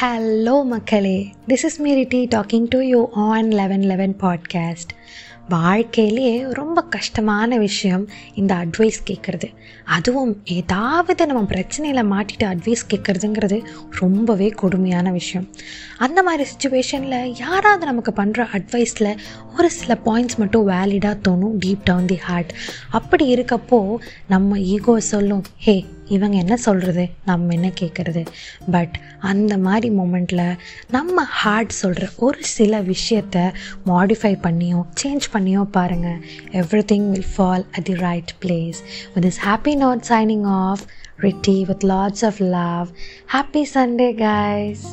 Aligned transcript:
Hello 0.00 0.64
மக்களே. 0.64 1.32
This 1.48 1.52
is 1.52 1.80
me 1.80 2.04
Riti 2.04 2.28
talking 2.34 2.66
to 2.68 2.80
you 2.80 3.08
on 3.12 3.50
eleven 3.50 3.82
eleven 3.82 4.16
podcast 4.20 4.94
வாழ்க்கையிலேயே 5.48 6.46
ரொம்ப 6.50 6.82
கஷ்டமான 6.82 7.56
விஷயம் 7.56 8.08
இந்த 8.34 8.54
அட்வைஸ் 8.54 8.92
கேட்குறது 9.10 9.54
அதுவும் 9.84 10.40
ஏதாவது 10.44 11.26
நம்ம 11.26 11.42
பிரச்சனையில் 11.42 12.10
மாட்டிட்டு 12.12 12.44
அட்வைஸ் 12.44 12.94
கேட்குறதுங்கிறது 12.94 13.64
ரொம்பவே 13.90 14.48
கொடுமையான 14.48 15.10
விஷயம். 15.10 15.48
அந்த 15.98 16.22
மாதிரி 16.22 16.50
சுச்சுவேஷனில் 16.50 17.34
யாராவது 17.38 17.86
நமக்கு 17.86 18.12
பண்ணுற 18.16 18.46
அட்வைஸில் 18.52 19.18
ஒரு 19.58 19.70
சில 19.70 19.98
பாயிண்ட்ஸ் 20.04 20.36
மட்டும் 20.36 20.68
வேலிடாக 20.68 21.18
தோணும் 21.28 21.58
டீப் 21.66 21.80
டவுன் 21.84 22.06
தி 22.06 22.16
ஹார்ட் 22.16 22.54
அப்படி 22.90 23.34
இருக்கப்போ 23.34 23.96
நம்ம 24.28 24.58
ஈகோ 24.58 25.00
சொல்லும் 25.00 25.44
ஹே 25.56 25.84
இவங்க 26.08 26.36
என்ன 26.36 26.56
சொல்கிறது 26.56 27.04
நம்ம 27.24 27.54
என்ன 27.54 27.68
கேட்குறது 27.80 28.22
பட் 28.70 28.94
அந்த 29.20 29.58
மாதிரி 29.58 29.88
மூமெண்ட்டில் 29.90 30.44
நம்ம 30.90 31.24
ஹார்ட் 31.24 31.72
சொல்கிற 31.72 32.08
ஒரு 32.16 32.38
சில 32.40 32.82
விஷயத்த 32.82 33.38
மாடிஃபை 33.86 34.34
பண்ணியோ 34.42 34.80
சேஞ்ச் 35.02 35.26
பண்ணியோ 35.32 35.64
பாருங்கள் 35.70 36.20
every 36.52 36.84
thing 36.92 37.08
will 37.10 37.30
fall 37.36 37.66
at 37.72 37.84
the 37.84 37.94
right 37.94 38.32
place 38.40 38.80
with 39.14 39.24
is 39.24 39.40
happy 39.44 39.74
note 39.76 40.04
signing 40.08 40.46
off 40.62 40.84
Riti 41.18 41.58
with 41.64 41.84
lots 41.84 42.24
of 42.24 42.40
love 42.56 42.88
happy 43.32 43.64
Sunday 43.74 44.10
guys 44.22 44.86